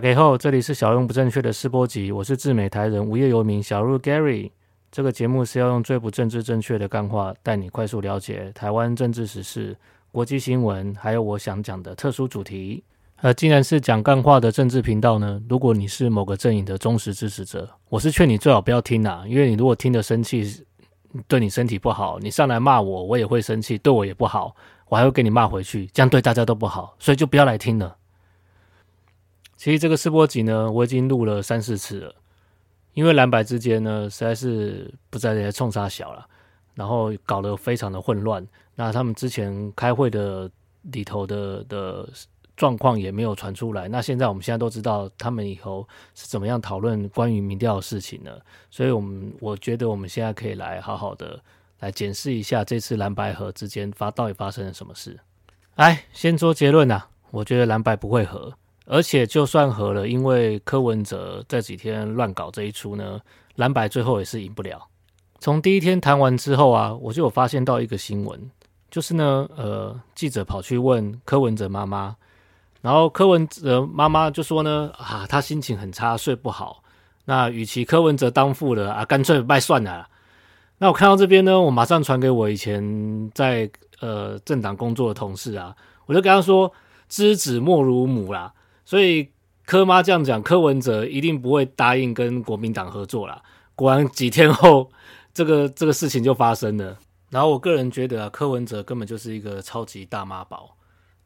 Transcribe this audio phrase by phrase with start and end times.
[0.00, 4.48] 家好，这里是小用不正确的试播集，我是驻美台人无业游民小鹿 Gary。
[4.92, 9.76] 这个节目是要用最不政治正确的干话，带你快速了解台湾政治时事、
[10.12, 12.84] 国际新闻，还有我想讲的特殊主题。
[13.22, 20.64] 呃，既然是讲干话的政治频道呢，如果你是某个阵营的忠实支持者，我是劝你最好不要听啊，因为你如果听得生气，
[21.26, 22.20] 对你身体不好。
[22.20, 24.54] 你上来骂我，我也会生气，对我也不好，
[24.88, 27.96] 我还会给你骂回去，这样对大家都不好，所以就不要来听了。
[29.58, 32.14] 其实这个试播集呢，我已经录了三四次了，
[32.94, 36.24] 因为蓝白之间呢，实在是不在这些冲杀小了，
[36.74, 38.46] 然后搞得非常的混乱。
[38.76, 40.48] 那他们之前开会的
[40.82, 42.08] 里头的的
[42.56, 43.88] 状况也没有传出来。
[43.88, 48.30] 那现在我们现在都知道他们以后是怎么样讨论关于民调的事情呢？
[48.70, 51.42] 所以，我们我觉得我们现在可以来好好的
[51.80, 55.18] 来检视一下这次蓝白合之间发到底发生了什么事。
[55.74, 58.54] 来，先说结论呐，我觉得蓝白不会合。
[58.90, 63.20] 而且就算合了，因为柯文哲这几天乱搞这一出呢，
[63.56, 64.88] 蓝白最后也是赢不了。
[65.38, 68.50] 从第一天谈完之后啊，我就有发现到一个新闻，
[68.90, 72.16] 就是呢，呃，记者跑去问柯文哲妈妈，
[72.80, 76.82] 然后柯文哲妈妈就说呢，啊，他心情很差，睡不好。
[77.26, 80.08] 那与其柯文哲当副了啊，干脆卖算了。
[80.78, 83.70] 那我看到这边呢，我马上传给我以前在
[84.00, 85.76] 呃政党工作的同事啊，
[86.06, 86.72] 我就跟他说，
[87.06, 88.54] 知子莫如母啦。
[88.88, 89.28] 所以
[89.66, 93.42] 柯妈这样讲，柯文哲一定不会答应跟国民党合作啦。
[93.74, 94.90] 果然几天后，
[95.34, 96.98] 这个这个事情就发生了。
[97.28, 100.74] 然后我个人觉得啊，柯文哲根本就是一个超级大妈宝。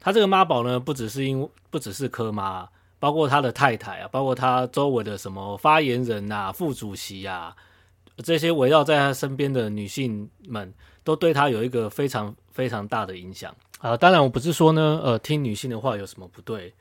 [0.01, 7.55] 他这个妈宝呢，不只是因不只是柯妈，包括他的太太啊，包括他周围的什么发言人啊、副主席啊，
[8.25, 13.97] 这些围绕在他身边的女性们，都对他有一个非常非常大的影响啊。
[13.97, 16.75] 当然，我不是说呢，呃，听女性的话有什么不对。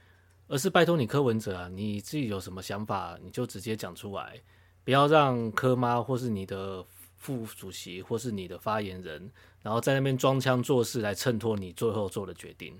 [0.52, 4.38] 而是拜托你柯文哲啊，你自己有什么想法，你就直接讲出来，
[4.84, 6.86] 不要让柯妈或是你的
[7.16, 9.32] 副主席或是你的发言人，
[9.62, 12.78] 然后在那边装腔作势来衬托你最后做的决定。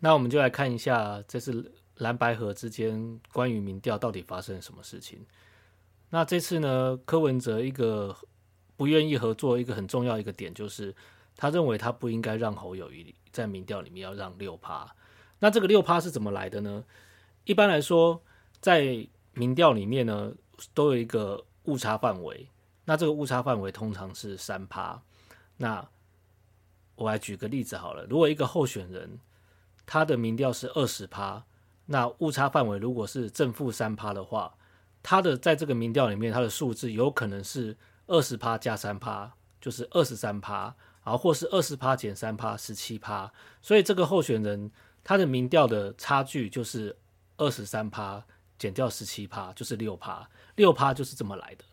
[0.00, 5.24] 那我们就来看一下这次蓝白合之间关于民调到底发生了什么事情。
[6.10, 8.14] 那这次呢，柯文哲一个
[8.76, 10.94] 不愿意合作，一个很重要一个点就是，
[11.36, 14.94] 他认为他不应该让侯友谊在民调里面要让六趴。
[15.42, 16.84] 那这个六趴是怎么来的呢？
[17.44, 18.22] 一般来说，
[18.60, 20.32] 在民调里面呢，
[20.72, 22.48] 都有一个误差范围。
[22.84, 25.02] 那这个误差范围通常是三趴。
[25.56, 25.84] 那
[26.94, 29.18] 我来举个例子好了，如果一个候选人
[29.84, 31.44] 他的民调是二十趴，
[31.86, 34.54] 那误差范围如果是正负三趴的话，
[35.02, 37.76] 他的在这个民调里面，他的数字有可能是
[38.06, 43.32] 二十趴加三趴，就是二十三趴，然后或是二十趴减三趴，十七趴。
[43.60, 44.70] 所以这个候选人。
[45.04, 46.96] 他的民调的差距就是
[47.36, 48.24] 二十三趴
[48.56, 51.64] 减掉十七趴，就是六趴，六趴就是这么来的。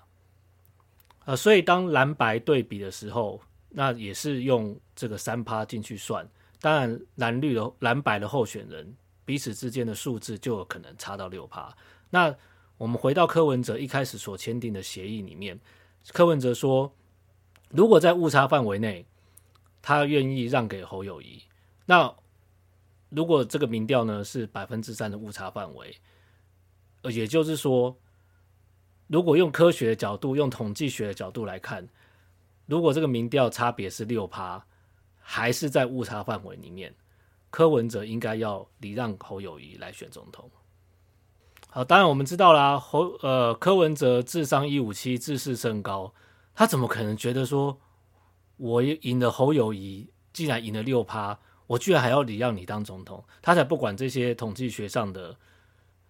[1.25, 3.39] 呃，所以当蓝白对比的时候，
[3.69, 6.27] 那也是用这个三趴进去算。
[6.59, 8.95] 当然，蓝绿的蓝白的候选人
[9.25, 11.71] 彼此之间的数字就有可能差到六趴。
[12.09, 12.35] 那
[12.77, 15.59] 我们回到柯文哲一开始所签订的协议里面，
[16.13, 16.91] 柯文哲说，
[17.69, 19.05] 如果在误差范围内，
[19.83, 21.43] 他愿意让给侯友谊，
[21.85, 22.11] 那。
[23.09, 25.95] 如果这个民调呢是百分之三的误差范围，
[27.01, 27.97] 呃，也就是说，
[29.07, 31.87] 如果用科学的角度、用统计学的角度来看，
[32.67, 34.63] 如果这个民调差别是六趴，
[35.17, 36.93] 还是在误差范围里面，
[37.49, 40.49] 柯文哲应该要礼让侯友谊来选总统。
[41.71, 46.13] 好，当然我们知道啦，侯呃柯文哲智商一五七，自视甚高，
[46.53, 47.79] 他怎么可能觉得说
[48.57, 51.39] 我赢了侯友谊，既然赢了六趴？
[51.69, 55.37] 我居然还要礼让你当总统，他才不管这些统计学上的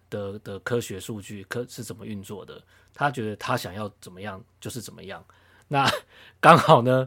[0.08, 2.62] 的的科学数据科是怎么运作的，
[2.94, 5.22] 他觉得他想要怎么样就是怎么样。
[5.68, 5.86] 那
[6.40, 7.06] 刚好呢，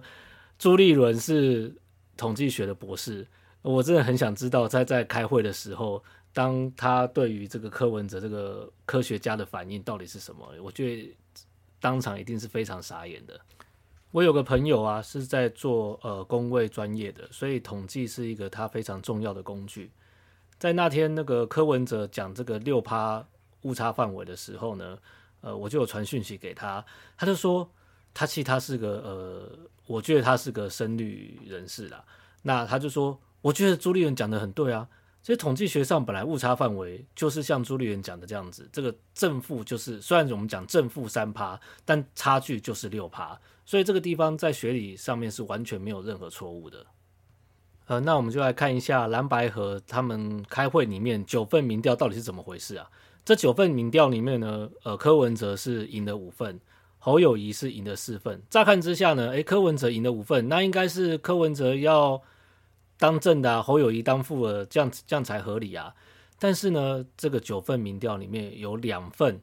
[0.59, 1.73] 朱立伦是
[2.15, 3.25] 统计学的博士，
[3.63, 10.47] 我真的很想知道在在开会的时候，当他对于这个柯文哲这个科学家的反应到底是什么？
[10.61, 11.17] 我觉得
[11.79, 13.41] 当场一定是非常傻眼的。
[14.13, 19.89] 我有个朋友啊，是在做呃公卫专业的，所以统计是一个他非常重要的工具。
[20.59, 23.25] 在那天那个柯文哲讲这个六趴
[23.63, 24.99] 误差范围的时候呢，
[25.41, 26.85] 呃，我就有传讯息给他，
[27.17, 27.67] 他就说
[28.13, 29.49] 他其实他是个呃，
[29.87, 32.05] 我觉得他是个深绿人士啦。
[32.43, 34.87] 那他就说，我觉得朱立伦讲的很对啊。
[35.23, 46.85] 所以统计学上本来误差范围就是像朱立伦讲的这样子，这个正负就是虽然我们讲正负三趴，但差距就是六趴，所以这个地方在学理上面是完全没有任何错误的。
[47.85, 52.89] 呃，那我们就来看一下蓝白合他们开会里面九份民调到底是怎么回事啊？
[53.25, 56.59] 这九份民调里面呢，呃，柯文哲是赢了五份，
[56.99, 58.41] 侯友宜是赢了四份。
[58.49, 62.21] 乍看之下呢，诶，柯文哲赢了五份，那应该是柯文哲要
[63.03, 65.93] 当正的啊，侯友谊当副的，这样这样才合理啊。
[66.39, 69.41] 但是呢，这个九份民调里面有两份，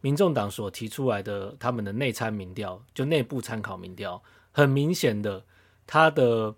[0.00, 4.22] 民众党所提出来的他们的内参民调，就内部参考民调，
[4.52, 5.44] 很明显的，
[5.84, 6.54] 他的。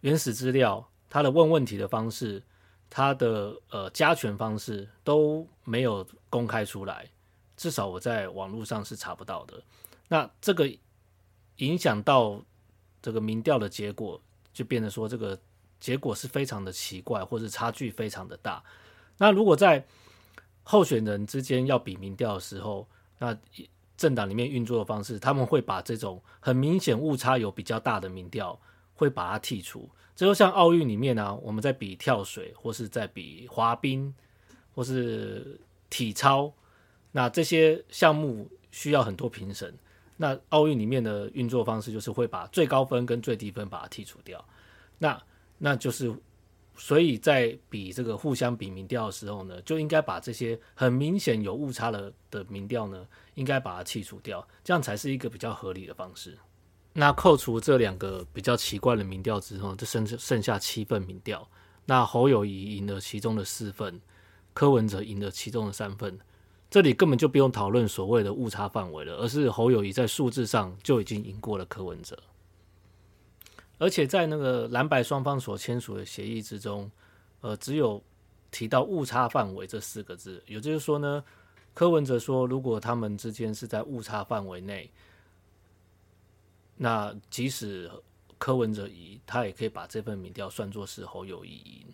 [0.00, 2.42] 原始资料，他的问问题的方式，
[2.90, 7.08] 他的呃加权方式都没有公开出来，
[7.56, 9.62] 至少我在网络上是查不到的。
[10.08, 10.68] 那这个
[11.58, 12.42] 影响到
[13.00, 14.20] 这个民调的结果，
[14.52, 15.38] 就变得说这个
[15.80, 18.62] 结果是非常的奇怪，或是差距非常的大。
[19.18, 19.84] 那如果在
[20.62, 22.86] 候选人之间要比民调的时候，
[23.18, 23.36] 那
[23.96, 28.58] 政党里面运作的方式，他们会把这种很明显误差有比较大的民调。
[28.94, 34.14] 会把它剔除，这就像奥运里面呢、我们在比跳水，或是在比滑冰，
[34.76, 35.58] 或是
[35.90, 36.52] 体操，
[37.10, 39.76] 那这些项目需要很多评审。
[40.16, 44.44] 那奥运里面的运作方式就是会把最高分跟最低分把它剔除掉。
[44.98, 45.20] 那
[45.58, 46.14] 那就是，
[46.76, 56.38] 所以在比这个互相比民调的时候呢，就应该把这些很明显有误差的的民调呢，应该把它剔除掉，这样才是一个比较合理的方式。
[56.92, 61.48] 那扣除这两个比较奇怪的民调之后，就剩剩下七份民调。
[61.84, 64.00] 那侯友谊赢了其中的四份，
[64.52, 66.18] 柯文哲赢了其中的三份。
[66.72, 72.18] 这里根本就不用讨论所谓的误差范围了，而是侯友宜在数字上就已经赢过了柯文哲。
[73.76, 76.90] 而且在那个蓝白双方所签署的协议之中，
[77.42, 78.02] 呃，只有
[78.50, 80.42] 提到误差范围这四个字。
[80.46, 81.22] 也就是说呢，
[81.74, 84.90] 柯文哲说，如果他们之间是在误差范围内。
[86.74, 87.90] 那即使
[88.38, 91.86] 柯文哲赢，他也可以把这份民调算作是侯友宜赢。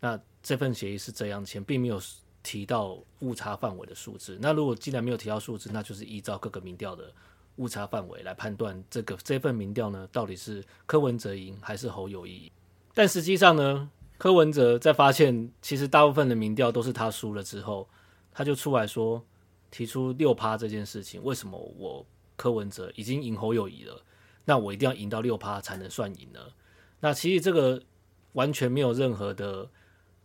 [0.00, 2.00] 那这份协议是这样签，并没有
[2.42, 4.38] 提到误差范围的数字。
[4.40, 7.12] 那如果既然没有提到数字，那就是依照各个民调的
[7.56, 12.50] 误差范围来判断这个这份民调呢，到底是柯文哲赢还是侯友谊。
[12.94, 17.88] 但实际上呢，柯文哲在发现其实大部分的民调都是他输了之后，
[18.32, 19.24] 他就出来说，
[19.70, 22.04] 提出六趴这件事情，为什么我？
[22.34, 24.02] 柯文哲已经赢侯友谊了，
[24.46, 26.40] 那我一定要赢到六趴才能算赢呢？
[26.98, 27.80] 那其实这个
[28.32, 29.68] 完全没有任何的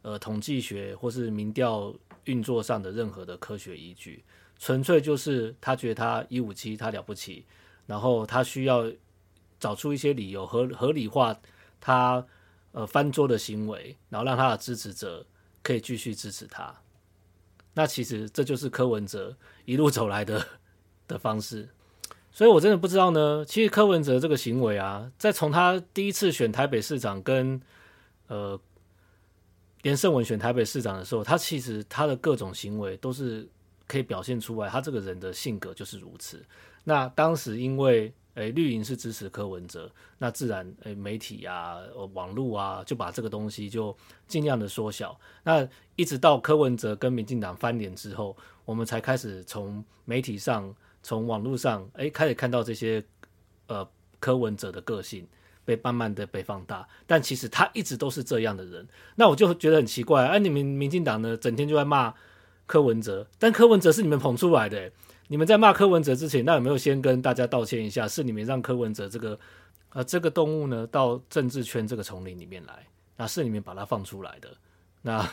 [0.08, 1.94] 呃统计学或是民调
[2.24, 4.24] 运作上的任何的科学依据，
[4.58, 7.46] 纯粹就是他觉得他一五七他了不起，
[7.86, 8.90] 然后他需要
[9.60, 11.38] 找出一些理由合合理化
[11.82, 12.26] 他
[12.72, 15.26] 呃翻桌的行为，然后让他的支持者
[15.62, 16.74] 可以继续支持他。
[17.74, 20.48] 那其实这就是柯文哲一路走来的
[21.06, 21.68] 的方式。
[22.32, 23.44] 所以，我真的不知道呢。
[23.46, 27.60] 其实柯文哲这个行为啊，在从他第一次选台北市长跟
[28.28, 28.58] 呃
[29.82, 33.48] 连胜文选台北市长的时候，他其实他的各种行为都是
[33.88, 36.44] 可以表现出来，他这个人的性格就是如此。
[36.84, 41.78] 那当时因为诶绿营是支持柯文哲，那自然诶媒体啊、
[42.14, 43.96] 网络啊就把这个东西就
[44.28, 45.20] 尽量的缩小。
[45.44, 50.74] 那一直到柯文哲跟民进党翻脸之后，我们才开始从媒体上。
[51.04, 53.02] 从网络上，诶，开始看到这些，
[53.68, 53.88] 呃，
[54.20, 55.26] 柯文哲的个性
[55.68, 58.88] 被慢慢的被放大，但其实他一直都是这样的人。
[59.16, 62.14] 那我就觉得很奇怪，哎、啊，你们民进党呢，整天就在骂
[62.66, 64.90] 柯文哲，但柯文哲是你们捧出来的，
[65.28, 68.08] 你们在骂柯文哲之前，那有没有先跟大家道歉一下？
[68.08, 69.38] 是你们让柯文哲这个，
[69.90, 74.56] 呃，这个动物呢，到政治圈这个丛林里面来，那是你们把它放出来的，
[75.02, 75.30] 那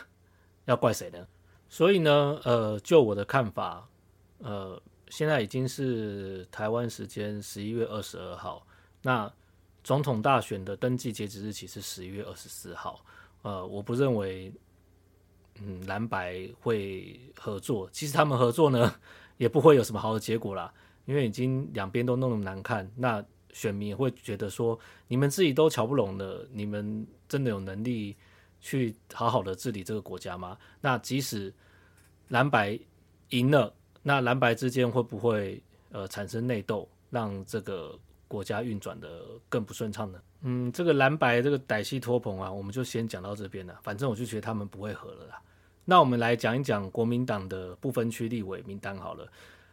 [0.64, 1.24] 要怪谁呢？
[1.68, 3.86] 所以呢，呃，就我的看法，
[4.38, 4.82] 呃。
[5.10, 8.66] 现在已经是台湾时间十一月二十二号，
[9.02, 9.30] 那
[9.84, 13.04] 总统大选的登记截止日期是十一月二十四号。
[13.42, 14.50] 呃，我不认为，
[15.60, 17.88] 嗯，蓝白会合作。
[17.92, 18.92] 其实他们合作呢，
[19.36, 20.72] 也不会有什么好的结果啦，
[21.04, 23.22] 因为已经两边都弄那么难看，那
[23.52, 24.76] 选民也会觉得说，
[25.06, 28.16] 你们自己都瞧不拢的，你们真的有能力
[28.60, 30.56] 去好好的治理这个国家吗？
[30.80, 31.52] 那即使
[32.28, 32.78] 蓝白
[33.28, 33.72] 赢了。
[34.06, 37.98] 那蓝白之间会不会呃产生内斗，让这个
[38.34, 39.08] 国家运转的
[39.48, 40.18] 更不顺畅呢？
[40.42, 43.78] 嗯，这个蓝白这个歹戏拖棚啊，我们就先讲到这边了。
[43.84, 45.40] 反正我就觉得他们不会合了啦。
[45.84, 49.30] 那我们来讲一讲国民党的不分区立委名单好了。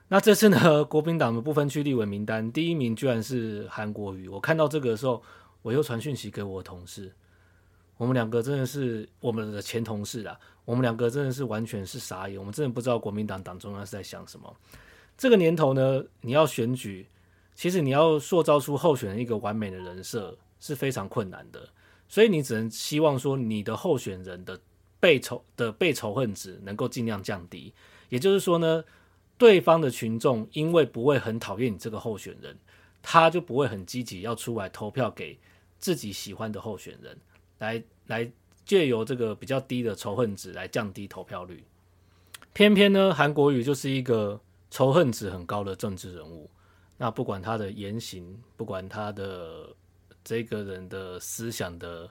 [0.08, 4.28] 那这次呢，国民党的不分区立委名单第一名居然是韩国瑜。
[4.28, 5.24] 我看到这个的时候，
[5.64, 7.12] 我又传讯息给我的同事。
[7.98, 14.56] 我们两个真的是我们的前同事啊，我们两个真的是完全是傻眼，我们真的不知道国民党党中央是在想什么。
[15.18, 17.08] 这个年头呢，你要选举，
[17.56, 21.70] 其实你要塑造出候选人一个完美的人设是非常困难的。
[22.08, 24.60] 所以你只能希望说你的候选人的
[25.00, 27.74] 被仇的被仇恨值能够尽量降低。
[28.10, 28.84] 也就是说呢，
[29.38, 32.58] 对方的群众因为不会很讨厌你这个候选人，
[33.02, 35.40] 他就不会很积极要出来投票给
[35.80, 37.18] 自己喜欢的候选人，
[37.60, 38.30] 来来
[38.66, 41.64] 借由这个比较低的仇恨值来降低投票率。
[42.52, 46.50] 偏偏呢，韩国瑜就是一个仇恨值很高的政治人物。
[47.02, 49.76] 那不管他的言行，不管他的
[50.24, 52.08] 这个人的思想的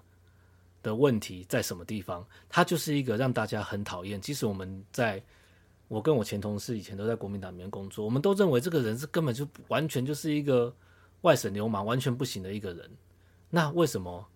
[0.82, 4.20] 的问题在什么地方，他就是一个让大家很讨厌。
[4.20, 5.22] 即使我们在，
[5.86, 10.74] 我跟我前同事以前都在国民党里面工作，我们都认为这个人是根本就完全就是一个
[11.20, 12.90] 外省流氓，完全不行的一个人。
[13.48, 14.26] 那为什么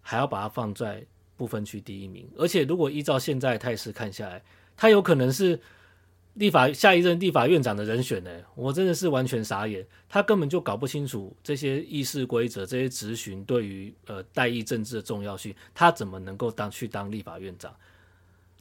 [0.00, 1.04] 还要把他放在
[1.36, 2.30] 不分区第一名？
[2.38, 4.40] 而且如果依照现在的态势看下来，
[4.76, 5.60] 他有可能是。
[6.34, 8.30] 立法下一任立法院长的人选呢？
[8.54, 17.74] 我真的是完全傻眼，他根本就搞不清楚这些议事规则、这些质询对于呃代议政治的重要性，他怎么能够当去当立法院长？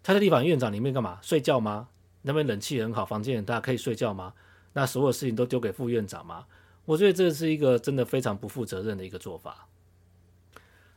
[0.01, 1.19] 他在立法院长里面干嘛？
[1.21, 1.87] 睡觉吗？
[2.23, 4.33] 那边冷气很好，房间很大，可以睡觉吗？
[4.73, 6.45] 那所有事情都丢给副院长吗？
[6.85, 9.67] 我觉得这是一个真的非常不负责任的一个做法。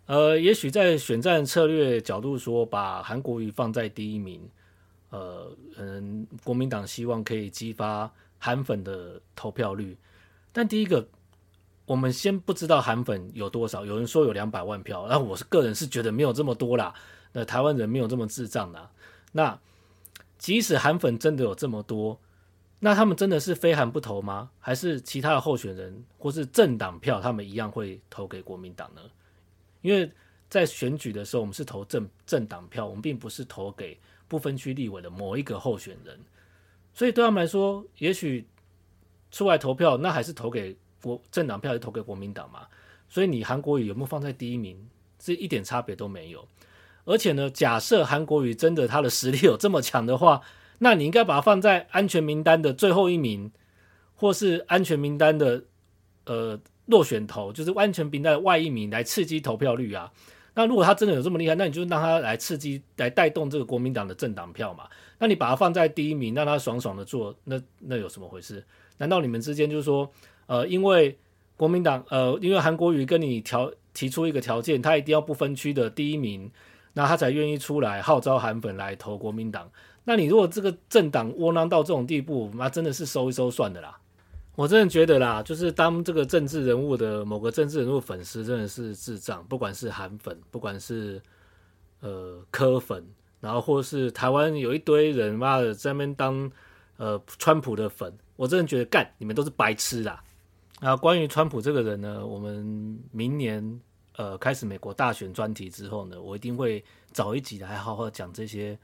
[0.07, 4.49] 呃，也许在选战策略角度说，把韩国瑜放在第一名。
[5.13, 9.95] 呃，嗯，国民党希望可以激发韩粉的投票率，
[10.55, 11.07] 但第一个，
[11.85, 16.95] 我们先不知道韩粉有多少，有人说有两百万票，那我是个人是觉得没有这么多啦。
[17.33, 18.91] 那台湾人没有这么智障啦。
[19.33, 19.61] 那
[20.39, 22.19] 即使韩粉真的有这么多，
[22.79, 24.51] 那他们真的是非韩不投吗？
[24.59, 29.03] 还是其他的候选人或是政党票，他们一样会投给国民党呢？
[29.83, 30.11] 因为
[30.49, 34.01] 在选举的时候，我们是投政政党票，我们并不是投给。
[34.33, 36.19] 不分区立委的某一个候选人，
[36.95, 38.47] 所以对他们来说，也许
[39.31, 42.67] 出来投票，那还是投给国政党票，投给国民党嘛。
[43.11, 46.49] 所以你韩国瑜有没有放在第一名，这一点差别都没有。
[47.05, 50.41] 而且呢，假设韩国瑜真的他的实力有这么强的话，
[50.79, 53.53] 那你应该把它放在安全名单的最后一名，
[54.15, 55.65] 或是安全名单的
[56.25, 60.11] 呃落选头，就是安全名单的外一名来刺激投票率啊。
[60.55, 64.85] 那如果他真的有这么厉害，那你就让他来刺激、来带动这个国民党的政党票嘛。
[65.19, 68.63] 那你把他放在第一名，让他爽爽的做，那那有什么回事？
[68.99, 70.11] 难道你们之间就是说，
[70.47, 71.17] 呃，因为
[71.57, 76.51] 国民党，呃，因为韩国瑜跟你条提出一个条件，他一定要不分区的第一名，
[76.93, 79.71] 那他才愿意出来号召韩粉来投国民党。
[80.05, 83.97] 那你如果这个政党窝囊到这种地步，那真的是收一收算的啦。
[84.55, 91.21] 我真的觉得啦，就是当这个政治人物的某个政治人物粉丝真的是智障，不管是韩粉，不管是
[92.01, 93.03] 呃柯粉，
[93.41, 96.53] 然后或是台湾有一堆人妈的在那边当
[96.99, 100.23] 呃川普的粉，我真的觉得干你们都是白痴啦。
[100.81, 103.81] 啊，关于川普这个人呢，我们明年
[104.17, 108.79] 呃开始美国大选专题之后呢，我一定会找一集来好好讲这些。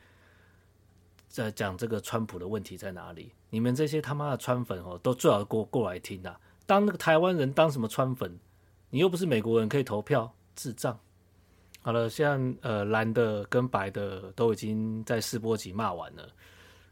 [1.28, 3.32] 在讲这个川普的问题在哪里？
[3.50, 6.38] 你们这些他妈的川粉哦，都最好过过来听啊！
[6.66, 8.38] 当那个台湾人当什么川粉？
[8.90, 10.98] 你又不是美国人可以投票，智障！
[11.82, 16.28] 好了，现在呃蓝的跟白的都已经在试播集骂完了，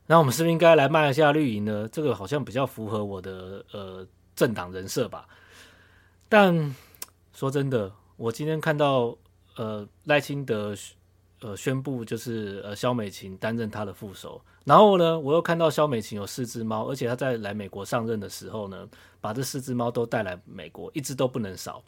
[0.06, 1.88] 那我们是不是应该来骂一下绿营呢？
[1.88, 5.26] 这个好像比较符合我的呃政党人设吧？
[6.28, 6.74] 但
[7.32, 9.16] 说真的，我今天看到
[9.56, 10.74] 呃赖清德。
[11.40, 14.40] 呃，宣布就是呃，萧美琴担任他的副手。
[14.64, 18.88] 然后呢，我又看到萧美琴有四只猫，而且他在来美国上任的时候呢，
[19.20, 21.82] 把这四只猫都带来美国，一只都不能少。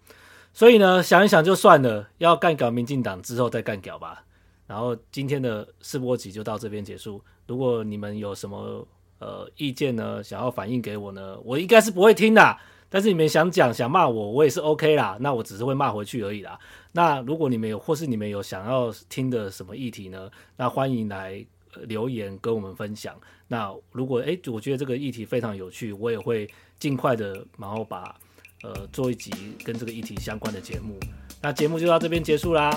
[0.52, 4.24] 所以呢，想一想就算了，要干掉民进党之后再干掉吧。
[4.66, 7.22] 然后今天的试播集就到这边结束。
[7.46, 8.86] 如果你们有什么
[9.18, 12.56] 呃意见呢，想要反映给我呢，我应该是不会听的。
[12.90, 15.16] 但是你们想讲想骂我，我也是 OK 啦。
[15.20, 16.58] 那我只是会骂回去而已啦。
[16.92, 20.30] 那如果你们有，或是你们有想要听的什么议题呢？
[20.56, 21.44] 那欢迎来
[21.86, 23.14] 留言跟我们分享。
[23.48, 28.14] 那如果哎，我觉得这个议题非常有趣，我也会尽快的，然后把
[28.62, 29.30] 呃做一集
[29.64, 30.98] 跟这个议题相关的节目。
[31.40, 32.70] 那节目就到这边结束啦。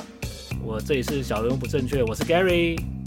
[0.64, 3.01] 我这里是小人物不正确，我是 Gary。